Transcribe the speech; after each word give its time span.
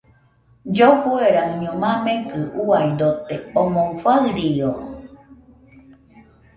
Llofueraɨño 0.75 1.71
mamekɨ 1.81 2.39
uiadote, 2.61 3.35
omɨ 3.61 3.81
farió 4.01 4.69